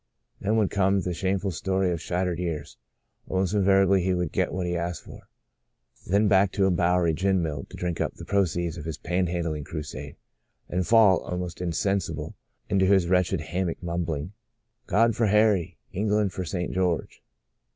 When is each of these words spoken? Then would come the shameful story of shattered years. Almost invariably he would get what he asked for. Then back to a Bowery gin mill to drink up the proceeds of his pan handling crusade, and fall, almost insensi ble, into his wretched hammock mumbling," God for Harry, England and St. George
Then 0.39 0.57
would 0.57 0.71
come 0.71 1.01
the 1.01 1.13
shameful 1.13 1.51
story 1.51 1.91
of 1.91 2.01
shattered 2.01 2.39
years. 2.39 2.75
Almost 3.27 3.53
invariably 3.53 4.01
he 4.03 4.15
would 4.15 4.31
get 4.31 4.51
what 4.51 4.65
he 4.65 4.75
asked 4.75 5.03
for. 5.03 5.29
Then 6.07 6.27
back 6.27 6.51
to 6.53 6.65
a 6.65 6.71
Bowery 6.71 7.13
gin 7.13 7.43
mill 7.43 7.67
to 7.69 7.77
drink 7.77 8.01
up 8.01 8.15
the 8.15 8.25
proceeds 8.25 8.77
of 8.77 8.85
his 8.85 8.97
pan 8.97 9.27
handling 9.27 9.63
crusade, 9.63 10.15
and 10.67 10.87
fall, 10.87 11.19
almost 11.19 11.59
insensi 11.59 12.15
ble, 12.15 12.33
into 12.67 12.87
his 12.87 13.05
wretched 13.07 13.41
hammock 13.41 13.83
mumbling," 13.83 14.33
God 14.87 15.15
for 15.15 15.27
Harry, 15.27 15.77
England 15.91 16.33
and 16.35 16.47
St. 16.47 16.71
George 16.71 17.21